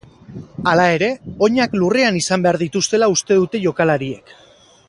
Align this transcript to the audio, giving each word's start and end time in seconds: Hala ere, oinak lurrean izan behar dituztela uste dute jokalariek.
Hala 0.71 0.85
ere, 0.93 1.09
oinak 1.49 1.77
lurrean 1.81 2.19
izan 2.23 2.47
behar 2.49 2.61
dituztela 2.65 3.13
uste 3.17 3.41
dute 3.45 3.63
jokalariek. 3.67 4.39